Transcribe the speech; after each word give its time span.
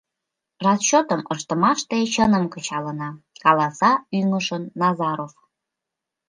—Расчётым 0.65 1.21
ыштымаште 1.33 1.97
чыным 2.13 2.45
кычалына,— 2.53 3.09
каласа 3.43 3.91
ӱҥышын 4.17 4.63
Назаров. 4.79 5.33